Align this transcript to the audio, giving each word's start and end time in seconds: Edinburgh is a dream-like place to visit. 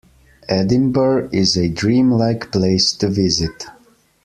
Edinburgh 0.49 1.29
is 1.31 1.55
a 1.55 1.69
dream-like 1.69 2.51
place 2.51 2.91
to 2.93 3.07
visit. 3.07 3.67